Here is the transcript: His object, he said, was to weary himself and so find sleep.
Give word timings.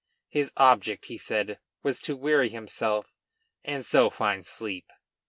His 0.29 0.51
object, 0.57 1.05
he 1.05 1.17
said, 1.19 1.59
was 1.83 1.99
to 2.01 2.15
weary 2.15 2.49
himself 2.49 3.13
and 3.63 3.85
so 3.85 4.09
find 4.09 4.47
sleep. 4.47 4.89